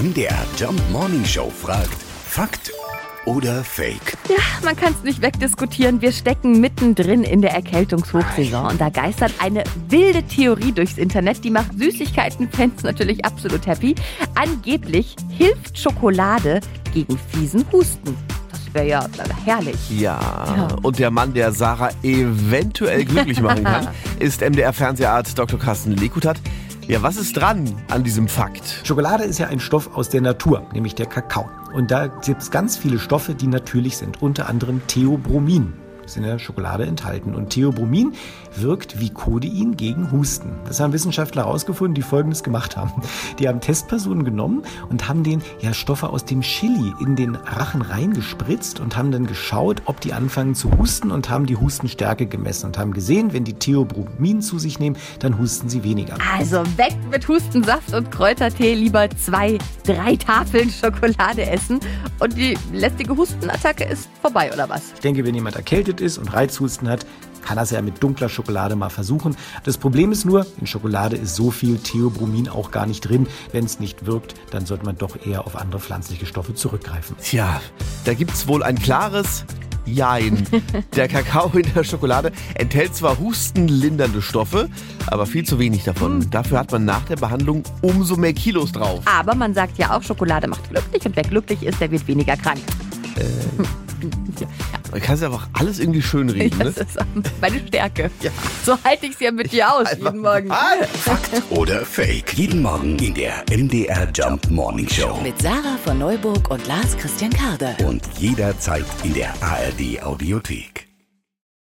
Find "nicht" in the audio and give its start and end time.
5.02-5.20, 72.86-73.00, 73.80-74.06